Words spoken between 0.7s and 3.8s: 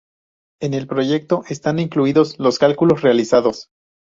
el proyecto están incluidos los cálculos realizados.